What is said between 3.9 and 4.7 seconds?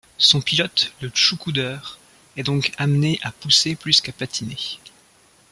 qu'à patiner.